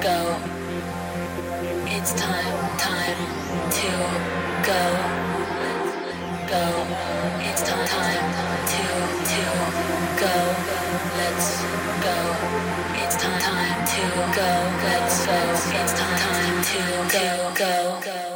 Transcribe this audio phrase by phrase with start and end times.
[0.00, 0.36] go.
[1.86, 3.20] It's time, time
[3.70, 3.90] to
[4.68, 4.82] go.
[6.46, 6.64] Go.
[7.40, 8.32] It's time, time
[8.72, 8.84] to
[9.30, 9.42] to
[10.22, 10.34] go.
[11.18, 11.62] Let's
[12.06, 12.16] go.
[13.02, 14.02] It's time, time to
[14.38, 14.50] go.
[14.84, 15.38] Let's go.
[15.80, 16.78] It's time, time to
[17.12, 18.27] go, go, go.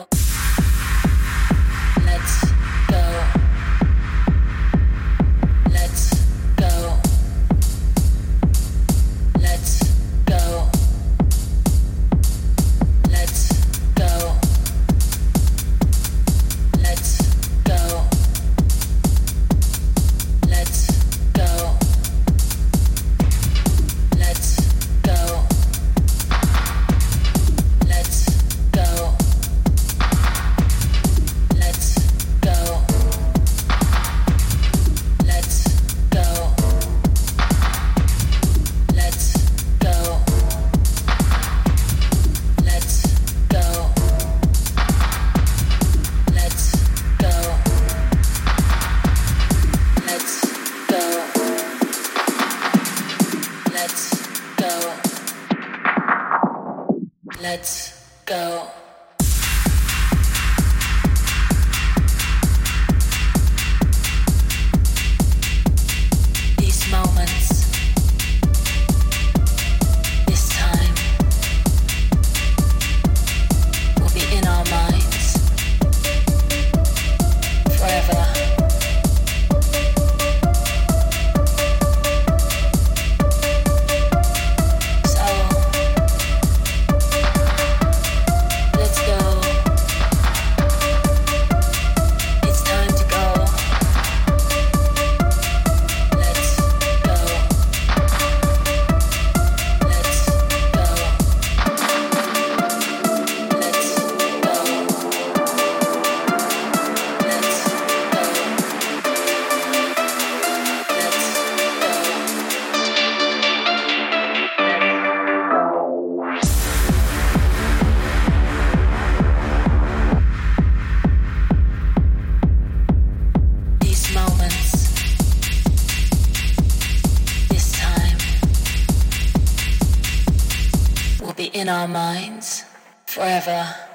[131.43, 132.65] be in our minds
[133.05, 133.92] forever.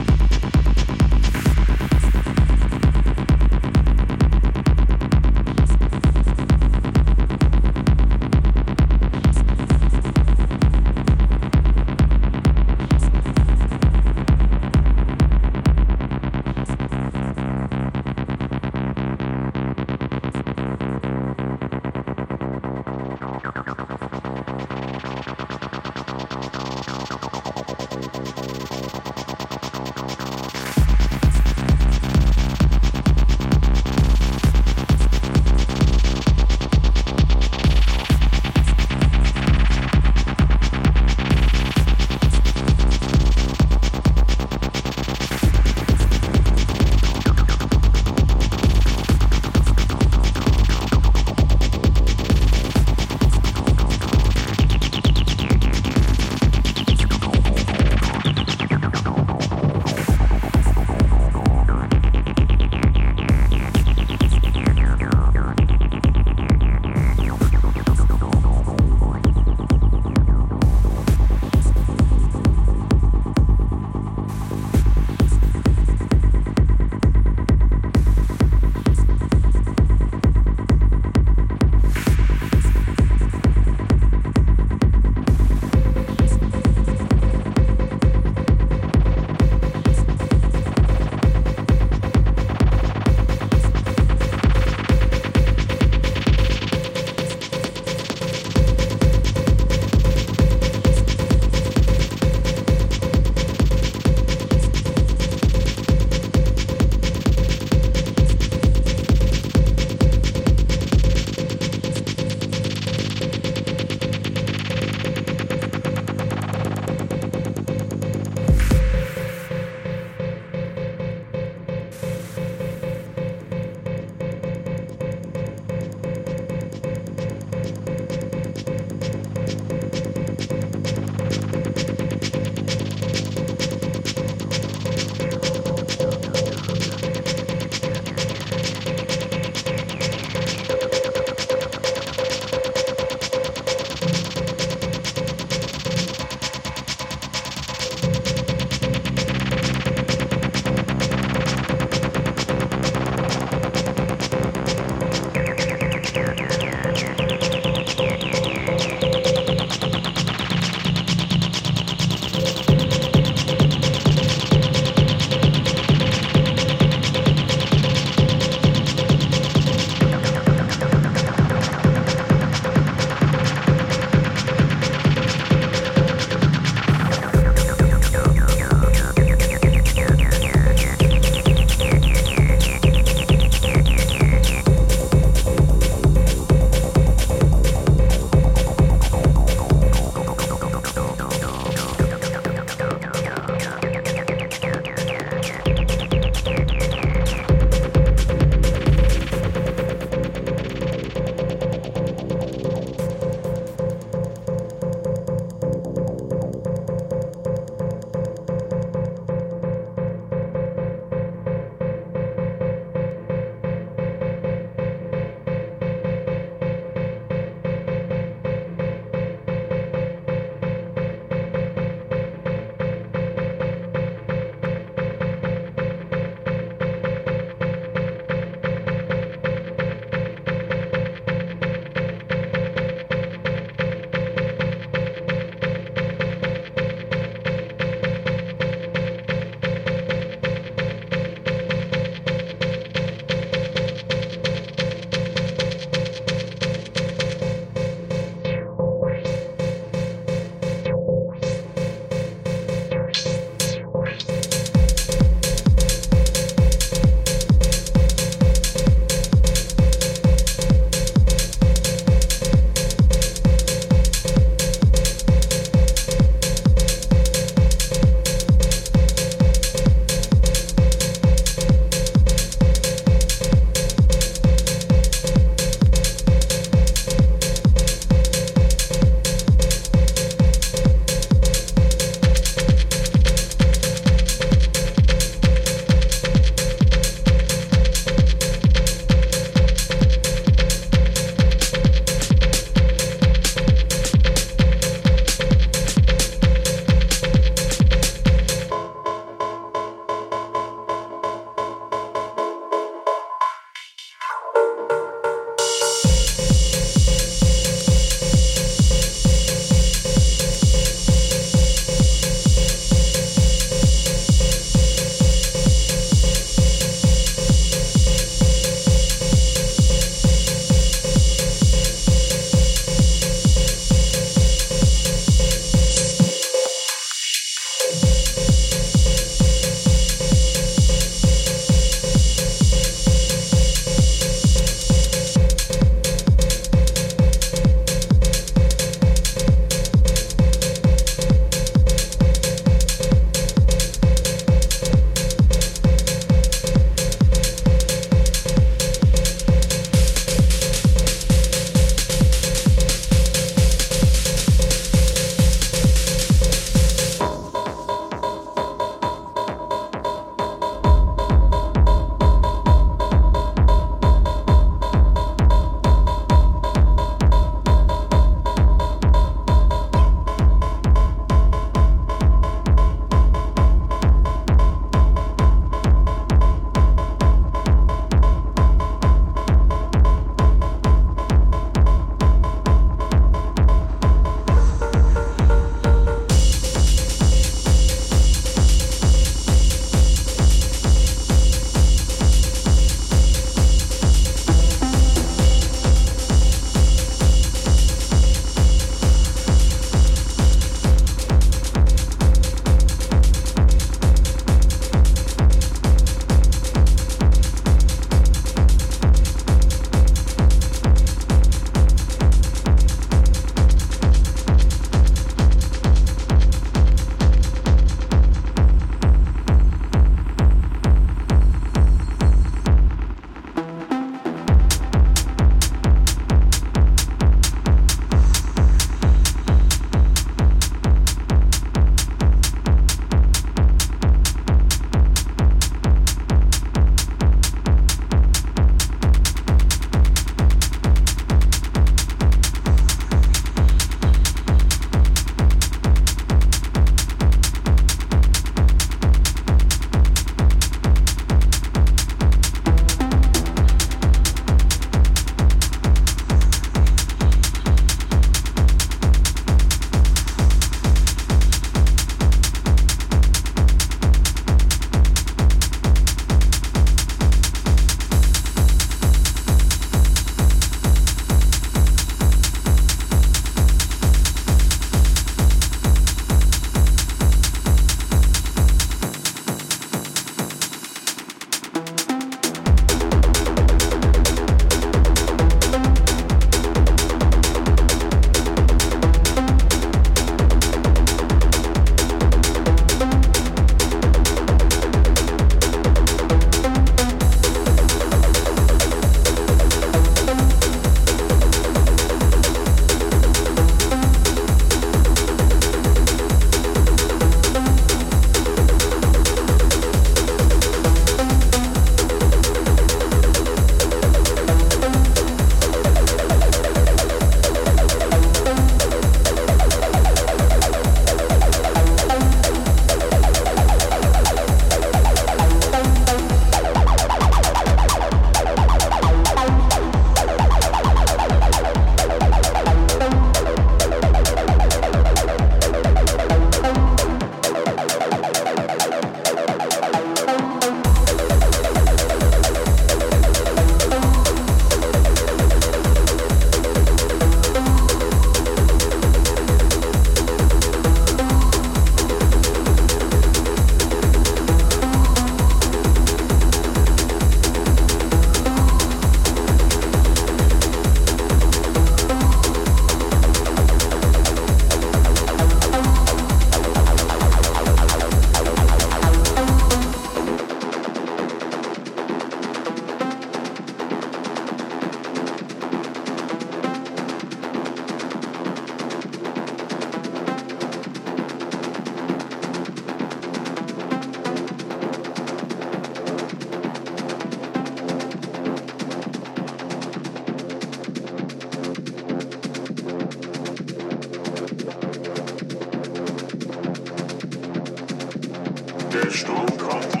[599.61, 600.00] Rock.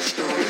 [0.00, 0.49] story.